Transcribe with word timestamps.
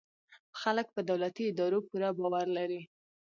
خلک 0.61 0.87
په 0.95 1.01
دولتي 1.09 1.43
ادارو 1.51 1.79
پوره 1.87 2.09
باور 2.19 2.47
لري. 2.57 2.81